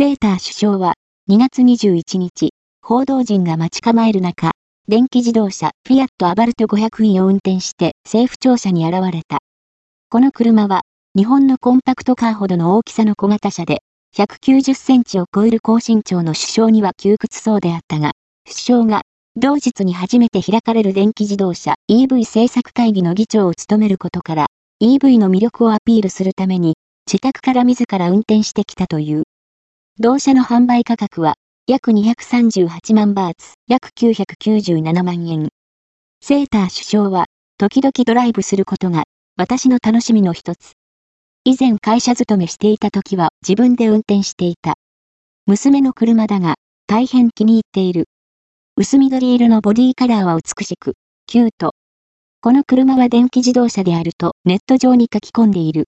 [0.00, 0.94] セーター首相は
[1.28, 4.52] 2月21日、報道陣が待ち構える中、
[4.88, 9.40] 電気自動車フィアットアバルト500位を運転して政府庁舎に現れた。
[10.08, 10.84] この車は
[11.14, 13.82] 日本のコンパクトカーほどの大きさの小型車で、
[14.16, 18.12] 190センチを超える高身長の首相には窮屈そうであったが、
[18.46, 19.02] 首相が
[19.36, 24.46] 同日に初めて開かれる電気自動車 EV 政策会議の議長を務めることから、
[24.82, 26.76] EV の魅力をアピールするために、
[27.06, 29.24] 自宅から自ら運転してきたという。
[30.02, 31.34] 同車の販売価格は、
[31.66, 35.50] 約238万バーツ、約997万円。
[36.22, 37.26] セーター首相は、
[37.58, 39.04] 時々ドライブすることが、
[39.36, 40.72] 私の楽しみの一つ。
[41.44, 44.76] 以前会社勤めしていた時は自分で運転していた。
[45.44, 46.54] 娘の車だが、
[46.86, 48.06] 大変気に入っている。
[48.78, 50.94] 薄緑色のボディカラーは美しく、
[51.26, 51.74] キュート。
[52.40, 55.78] この車は電気自動車であるとネット上に書き込んでいる。